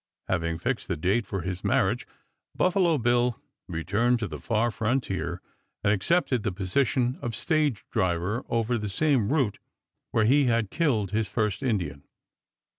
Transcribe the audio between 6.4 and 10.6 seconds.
the position of stage driver over the same route where he